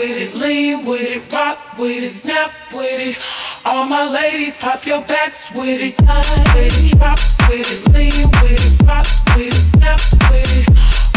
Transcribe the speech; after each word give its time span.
with 0.00 0.16
it, 0.16 0.34
lean 0.34 0.86
with 0.86 1.02
it, 1.02 1.30
rock 1.30 1.58
with 1.76 2.02
it, 2.02 2.08
snap 2.08 2.54
with 2.72 3.00
it. 3.00 3.18
All 3.66 3.84
my 3.84 4.08
ladies, 4.08 4.56
pop 4.56 4.86
your 4.86 5.02
backs 5.02 5.52
with 5.52 5.80
it, 5.82 5.94
I 6.08 6.16
with 6.54 6.72
it, 6.72 6.98
drop 6.98 7.18
with 7.50 7.68
it, 7.68 7.92
lean 7.92 8.24
with 8.40 8.64
it, 8.64 8.88
rock 8.88 9.04
with 9.36 9.52
it, 9.52 9.66
snap 9.76 10.00
with 10.30 10.48
it. 10.56 10.66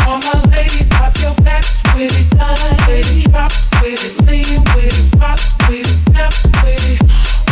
All 0.06 0.19
my 0.19 0.35
ladies, 0.51 0.89
pop 0.89 1.15
your 1.24 1.33
backs 1.45 1.81
with 1.95 2.12
it, 2.12 2.27
I 2.41 2.51
with 2.88 3.07
it, 3.07 3.31
drop 3.31 3.51
with 3.80 4.03
it, 4.03 4.27
lean 4.27 4.59
with 4.75 4.91
it, 4.91 5.21
rock 5.21 5.39
with 5.69 5.88
it, 5.88 6.00
snap 6.03 6.33
with 6.59 6.83
it. 6.91 7.00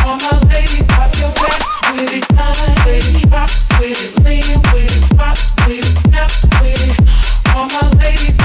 All 0.04 0.18
my 0.18 0.36
ladies, 0.52 0.88
pop 0.88 1.16
your 1.16 1.32
backs 1.40 1.80
with 1.96 2.12
it, 2.12 2.26
I 2.36 2.52
with 2.84 3.08
it, 3.08 3.30
drop 3.32 3.50
with 3.80 3.96
it, 4.04 4.12
lean 4.28 4.60
with 4.76 4.84
it, 4.84 5.16
rock 5.16 5.40
with 5.64 5.80
it, 5.80 5.96
snap 5.96 6.32
with 6.60 7.00
it. 7.00 7.21
All 7.54 7.68
my 7.68 7.80
fellas, 7.80 8.38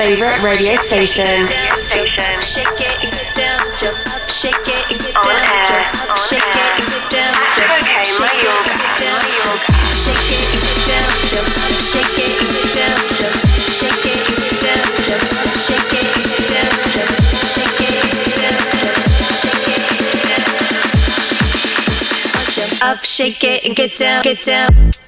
favorite 0.00 0.40
radio 0.40 0.80
station. 0.88 1.44
Shake 2.40 2.72
it 2.80 3.04
get 3.04 3.36
down, 3.36 3.60
jump 3.76 4.00
up, 4.08 4.24
shake 4.32 4.56
it 4.64 4.88
get 4.88 5.12
down, 5.12 5.44
jump 5.68 5.92
up, 6.00 6.16
shake 6.24 6.40
it 6.40 6.88
get 6.88 7.04
down, 7.12 7.36
jump 7.52 7.68
up, 7.68 7.92
shake 7.92 8.16
it 8.16 8.40
get 8.40 9.20
down, 10.80 11.04
shake 11.20 11.36
it 11.36 11.84
get 11.84 11.84
down, 11.84 11.84
jump 11.84 11.84
up, 11.84 11.84
shake 11.84 12.16
it 12.16 12.32
get 12.48 12.72
down, 12.72 12.96
jump 13.12 13.36
up, 13.36 13.68
shake 13.68 14.08
it 14.08 14.24
get 14.40 14.56
down, 14.64 14.88
jump 15.04 15.36
up, 15.36 15.52
shake 15.68 15.92
it 15.92 16.16
get 16.16 16.48
down, 16.48 16.72
jump 16.88 17.12
up, 17.12 17.44
shake 17.44 17.76
it 17.76 18.00
get 18.00 18.28
down, 18.40 18.64
jump 18.80 19.04
up, 19.04 19.36
shake 19.36 19.68
it 19.68 19.84
get 20.00 20.16
down, 20.24 20.56
jump 22.56 22.80
up, 22.88 23.04
shake 23.04 23.44
it 23.44 23.76
get 23.76 23.92
down, 23.98 24.22
get 24.22 24.42
down. 24.44 24.99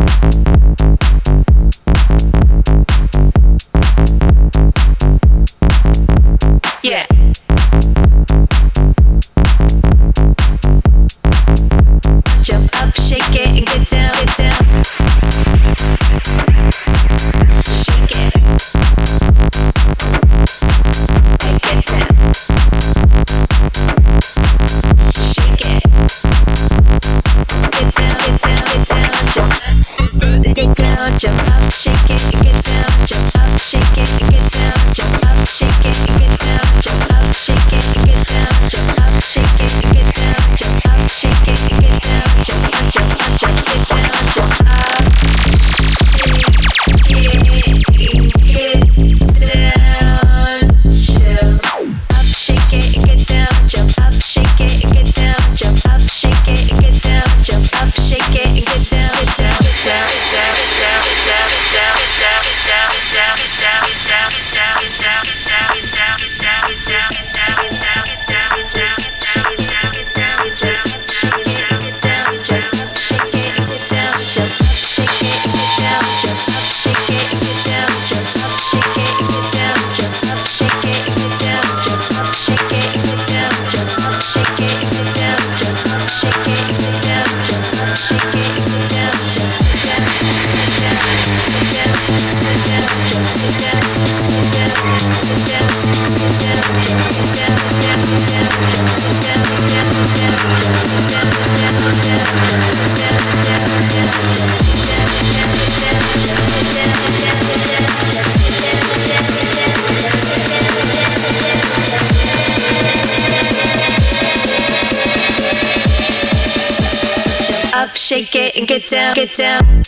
Shake 118.03 118.35
it 118.35 118.57
and 118.57 118.67
get 118.67 118.89
down, 118.89 119.15
get 119.15 119.35
down. 119.37 119.83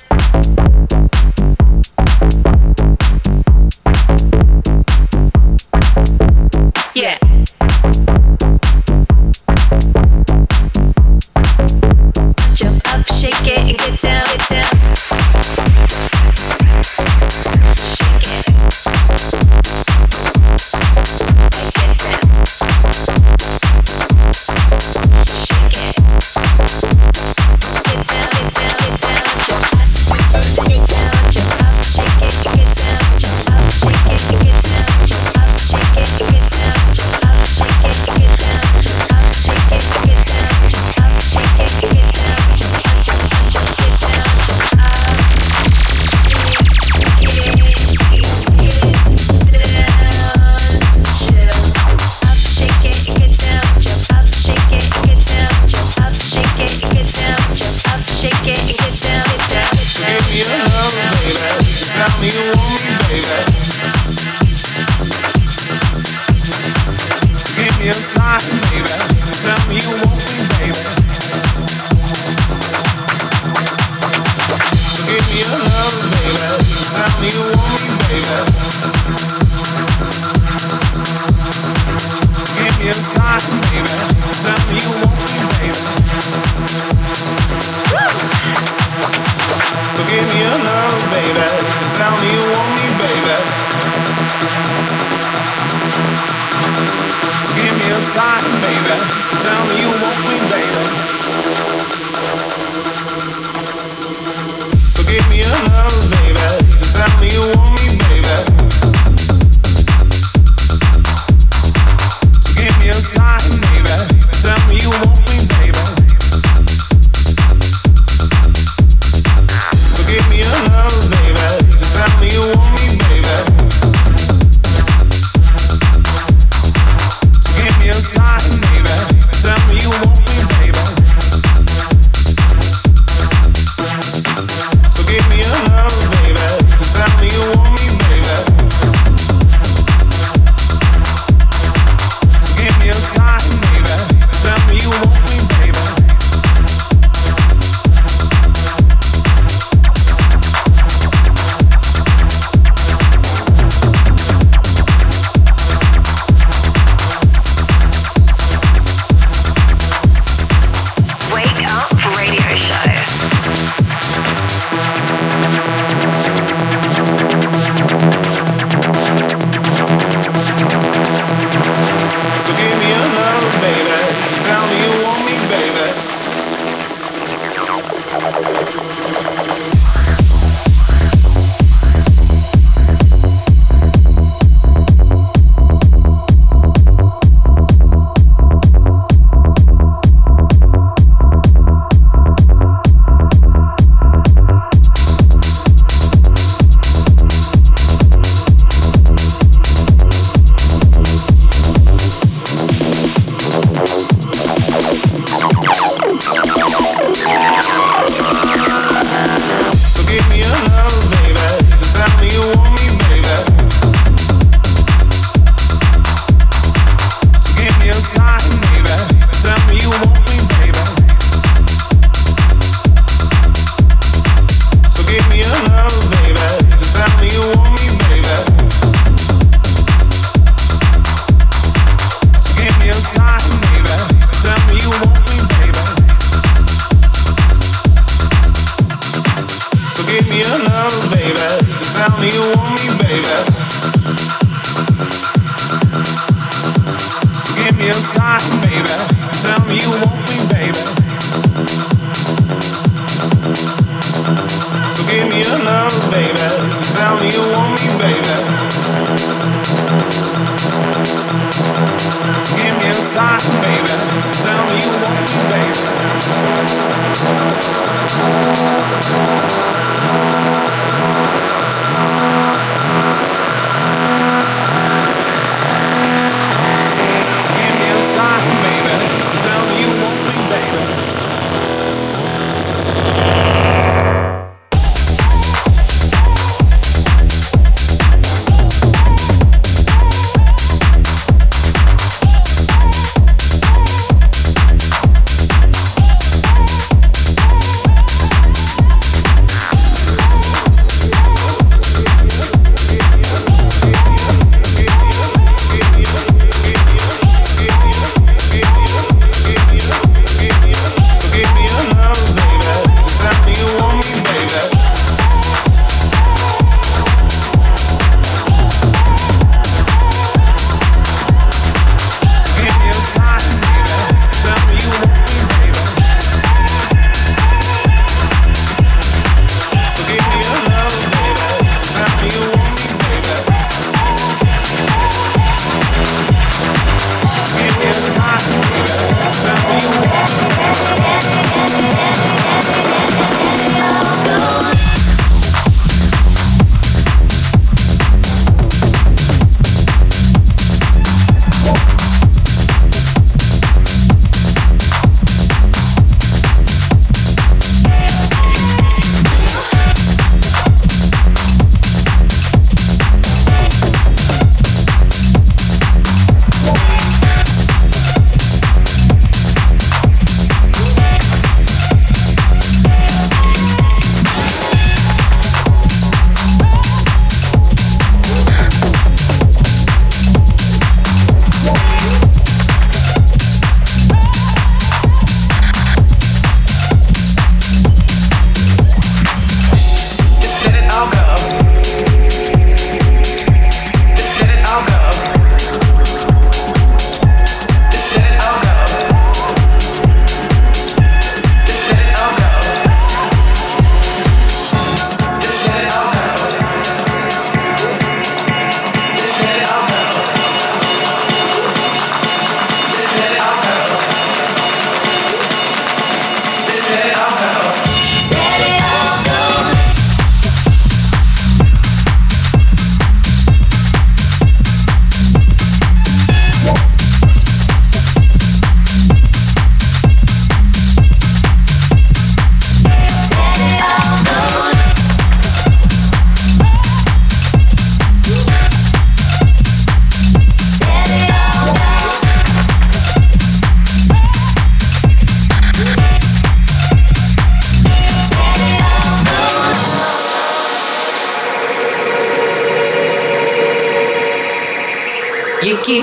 Sign, 98.04 98.44
baby. 98.60 98.98
So 99.24 99.34
tell 99.40 99.64
me 99.68 99.80
you 99.80 99.88
want 100.02 100.20
me, 100.28 100.36
baby. 100.50 101.03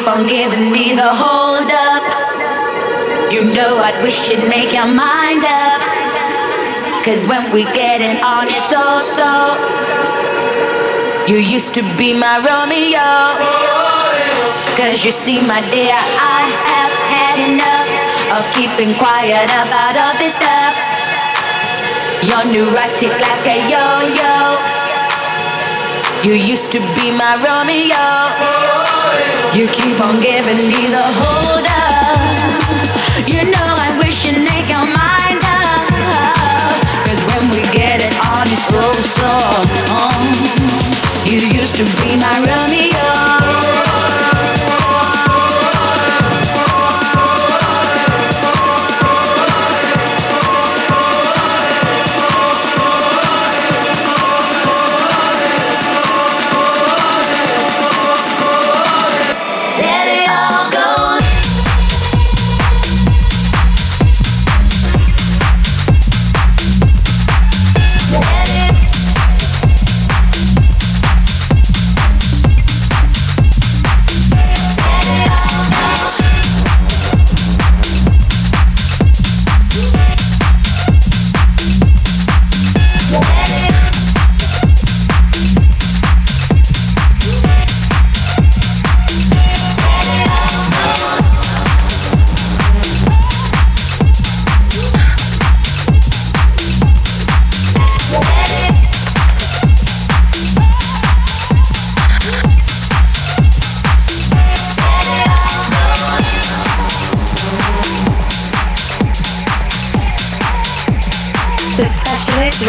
On 0.08 0.28
giving 0.28 0.72
me 0.72 0.94
the 0.94 1.10
hold 1.10 1.70
up. 1.70 2.04
You 3.32 3.46
know 3.54 3.78
I'd 3.80 3.98
wish 4.04 4.30
you'd 4.30 4.48
make 4.50 4.74
your 4.74 4.88
mind 4.88 5.44
up. 5.46 5.92
Cause 7.04 7.26
when 7.26 7.52
we 7.52 7.64
get 7.64 7.98
getting 7.98 8.22
on 8.22 8.46
it 8.46 8.62
so 8.62 9.02
so 9.02 9.58
You 11.26 11.40
used 11.42 11.74
to 11.74 11.82
be 11.98 12.14
my 12.14 12.38
Romeo 12.38 13.10
Cause 14.78 15.04
you 15.04 15.12
see 15.12 15.42
my 15.42 15.62
dear 15.74 15.98
I 15.98 16.46
have 16.70 16.94
had 17.10 17.38
enough 17.42 17.90
Of 18.38 18.46
keeping 18.54 18.94
quiet 19.02 19.50
about 19.50 19.98
all 19.98 20.14
this 20.22 20.38
stuff 20.38 20.78
You're 22.22 22.46
neurotic 22.54 23.18
like 23.18 23.48
a 23.50 23.58
yo-yo 23.66 24.81
You 26.24 26.34
used 26.34 26.72
to 26.72 26.80
be 26.80 27.12
my 27.12 27.36
Romeo 27.42 28.72
you 29.54 29.68
keep 29.68 30.00
on 30.00 30.22
giving 30.22 30.64
me 30.72 30.88
the 30.88 31.04
hold 31.20 31.68
up. 31.68 33.28
You 33.28 33.44
know 33.52 33.68
I 33.76 33.98
wish 34.00 34.26
you'd 34.26 34.40
make 34.48 34.70
your 34.72 34.88
mind 34.88 35.44
up. 35.44 35.92
Cause 37.06 37.22
when 37.28 37.50
we 37.52 37.68
get 37.76 38.00
it 38.00 38.16
on, 38.32 38.48
it's 38.48 38.64
so, 38.64 38.94
so. 39.04 39.28
Um, 39.92 40.24
you 41.28 41.40
used 41.52 41.76
to 41.76 41.84
be 42.00 42.16
my 42.16 42.38
Romeo. 42.48 43.11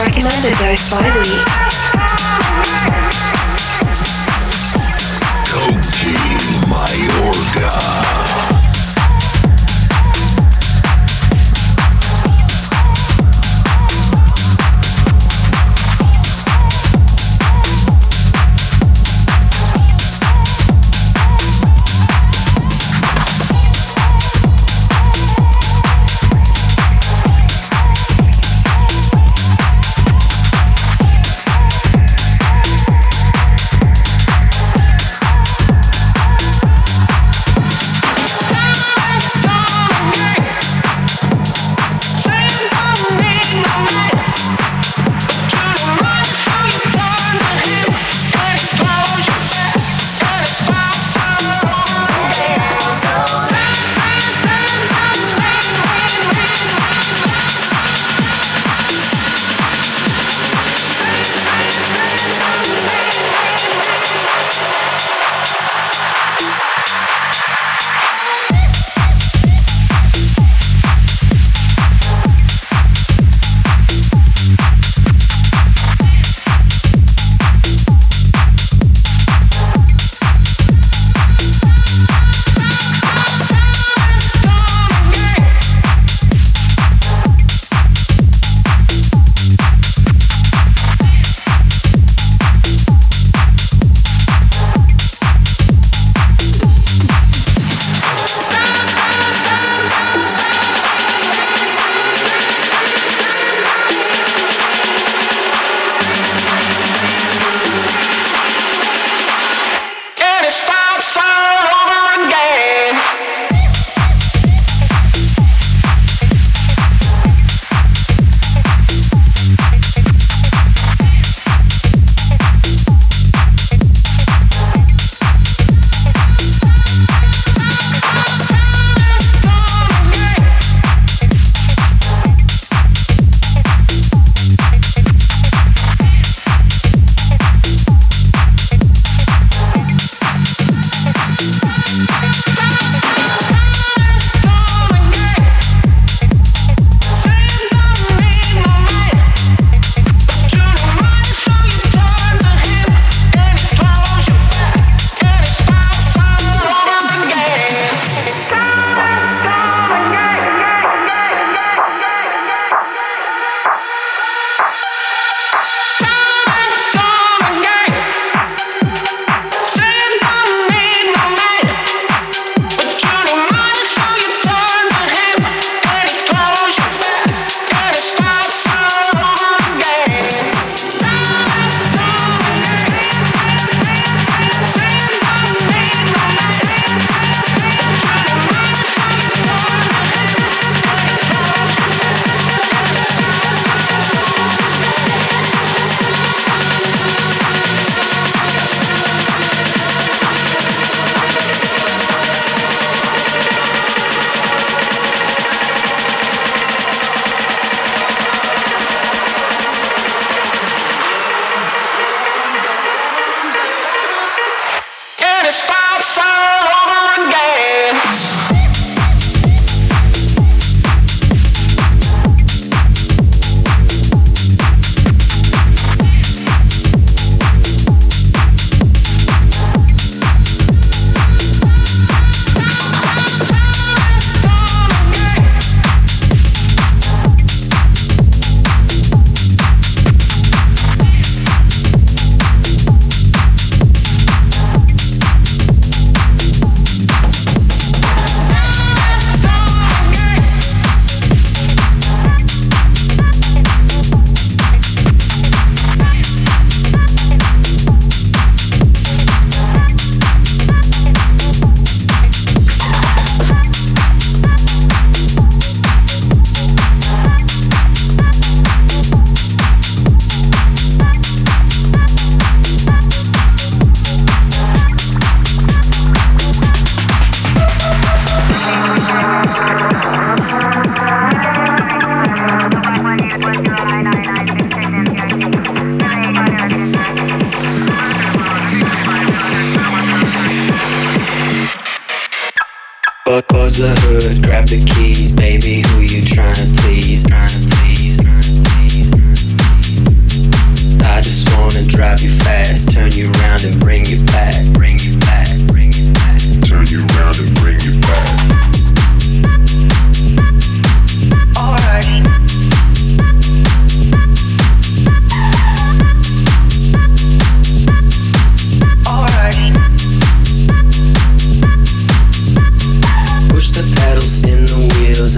Recommended 0.03 0.59
Dose 0.59 0.91
by 0.91 1.17
Week. 1.17 1.82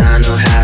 I 0.06 0.18
know 0.18 0.36
how 0.36 0.63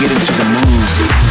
get 0.00 0.10
into 0.10 0.32
the 0.32 0.44
mood. 0.50 1.29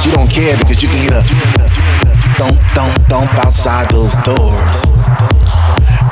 But, 0.00 0.06
you 0.06 0.12
don't 0.12 0.30
care 0.30 0.56
because 0.56 0.82
you 0.82 0.88
can 0.88 0.98
hear 0.98 1.22
thump, 2.38 2.58
thump 3.08 3.34
outside 3.44 3.90
those 3.90 4.14
doors. 4.24 4.84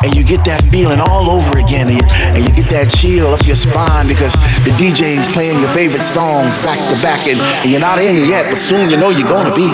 And 0.05 0.15
you 0.15 0.23
get 0.23 0.45
that 0.45 0.63
feeling 0.71 1.01
all 1.01 1.31
over 1.31 1.59
again, 1.59 1.89
and 1.89 1.97
you, 1.97 2.07
and 2.37 2.45
you 2.45 2.53
get 2.55 2.71
that 2.71 2.87
chill 2.93 3.35
up 3.35 3.43
your 3.47 3.57
spine 3.57 4.07
because 4.07 4.37
the 4.69 4.77
DJ's 4.77 5.25
playing 5.33 5.57
your 5.65 5.73
favorite 5.73 6.05
songs 6.05 6.61
back 6.61 6.77
to 6.93 6.97
back, 7.01 7.25
and, 7.25 7.41
and 7.41 7.73
you're 7.73 7.81
not 7.81 7.97
in 7.97 8.29
yet, 8.29 8.45
but 8.45 8.61
soon 8.61 8.93
you 8.93 9.01
know 9.01 9.09
you're 9.09 9.29
gonna 9.29 9.55
be. 9.57 9.65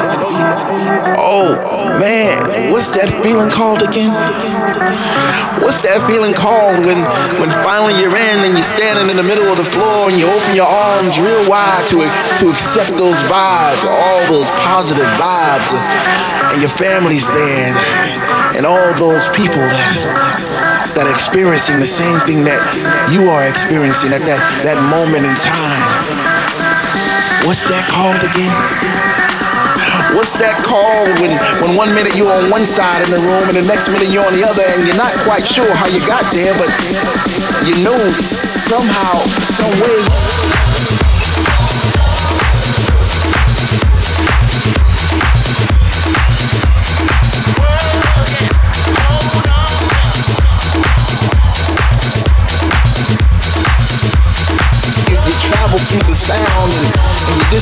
Oh 1.18 1.58
man, 1.98 2.38
what's 2.70 2.94
that 2.94 3.10
feeling 3.18 3.50
called 3.50 3.82
again? 3.82 4.14
What's 5.58 5.82
that 5.82 5.98
feeling 6.06 6.30
called 6.30 6.86
when 6.86 7.02
when 7.42 7.50
finally 7.66 7.98
you're 7.98 8.14
in 8.14 8.38
and 8.46 8.54
you're 8.54 8.62
standing 8.62 9.10
in 9.10 9.18
the 9.18 9.26
middle 9.26 9.50
of 9.50 9.58
the 9.58 9.66
floor 9.66 10.06
and 10.06 10.14
you 10.14 10.30
open 10.30 10.54
your 10.54 10.70
arms 10.70 11.18
real 11.18 11.42
wide 11.50 11.82
to 11.90 12.06
to 12.38 12.54
accept 12.54 12.94
those 12.94 13.18
vibes, 13.26 13.82
all 13.90 14.22
those 14.30 14.54
positive 14.62 15.10
vibes, 15.18 15.74
and 16.54 16.62
your 16.62 16.70
family's 16.70 17.26
there, 17.34 17.66
and, 17.66 18.62
and 18.62 18.62
all 18.62 18.94
those 18.94 19.26
people 19.34 19.58
that 19.58 20.83
that 20.92 21.08
are 21.08 21.14
experiencing 21.14 21.80
the 21.80 21.88
same 21.88 22.20
thing 22.28 22.44
that 22.44 22.60
you 23.08 23.32
are 23.32 23.48
experiencing 23.48 24.12
at 24.12 24.22
that 24.28 24.40
that 24.62 24.78
moment 24.92 25.24
in 25.24 25.34
time. 25.40 25.84
What's 27.48 27.64
that 27.68 27.84
called 27.88 28.20
again? 28.20 28.52
What's 30.14 30.38
that 30.38 30.54
called 30.62 31.10
when, 31.18 31.34
when 31.58 31.74
one 31.74 31.90
minute 31.90 32.14
you're 32.14 32.30
on 32.30 32.46
one 32.46 32.64
side 32.64 33.02
in 33.02 33.10
the 33.10 33.18
room 33.18 33.44
and 33.50 33.56
the 33.58 33.66
next 33.66 33.90
minute 33.90 34.14
you're 34.14 34.24
on 34.24 34.32
the 34.32 34.46
other 34.46 34.62
and 34.62 34.86
you're 34.86 34.96
not 34.96 35.10
quite 35.26 35.42
sure 35.42 35.66
how 35.74 35.90
you 35.90 35.98
got 36.06 36.22
there, 36.30 36.54
but 36.54 36.70
you 37.66 37.74
know 37.82 37.98
somehow, 38.70 39.18
some 39.42 39.74
way. 39.82 40.33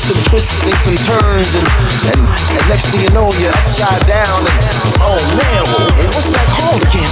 And 0.02 0.16
some 0.16 0.24
twists 0.24 0.64
and 0.64 0.74
some 0.74 0.96
turns 0.96 1.54
and, 1.54 1.66
and, 2.10 2.18
and 2.18 2.68
next 2.68 2.86
thing 2.90 3.02
you 3.02 3.10
know 3.10 3.30
you're 3.38 3.52
upside 3.52 4.04
down 4.06 4.40
and 4.40 4.94
oh 4.98 5.18
man, 5.38 5.62
what's 6.10 6.30
that 6.30 6.46
called 6.50 6.82
again? 6.82 7.06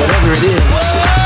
Whatever 0.00 0.32
it 0.32 0.44
is. 0.44 1.25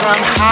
From 0.00 0.16
high 0.16 0.51